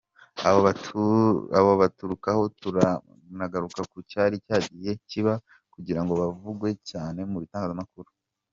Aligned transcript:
Abo 1.57 1.85
tugarukaho, 1.97 2.43
turanagaruka 2.61 3.81
ku 3.91 3.97
cyari 4.11 4.35
cyagiye 4.45 4.91
kiba 5.09 5.33
kugirango 5.73 6.13
bavugwe 6.21 6.69
cyane 6.89 7.19
mu 7.31 7.37
bitangazamakuru. 7.43 8.09